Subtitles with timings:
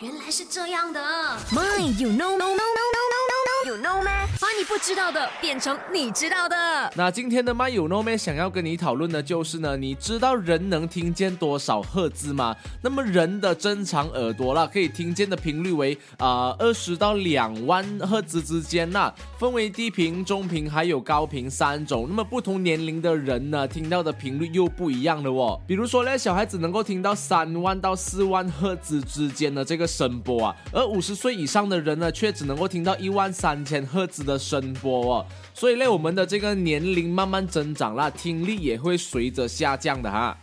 [0.00, 1.00] 原来是这样的。
[1.50, 2.65] My, you know, no, no,
[4.68, 6.56] 不知道的变成你知道的。
[6.96, 12.54] 那今天的 My You Know 妹想要跟你讨论的就是呢，你知道人能听见多少赫兹吗？
[12.82, 22.06] 那么人的正常耳朵啦，可以听见的频率为啊二十到两万赫兹之间啦，分为低频、中频还有高频三种。
[22.08, 25.60] 那么不同年龄的人呢，听到的频率又不一样的哦。
[25.66, 35.26] 比如说呢，小孩子能够听到三万到四万赫兹之间的这个声波啊，而五十岁以上的人呢，却只能够听到一万三千赫兹的声波哦。
[35.54, 40.38] 所以呢，我们的这个年龄慢慢增长啦，听力也会随着下降的哈。